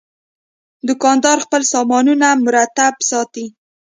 دوکاندار 0.87 1.37
خپل 1.45 1.61
سامانونه 1.73 2.27
مرتب 2.45 2.93
ساتي. 3.09 3.45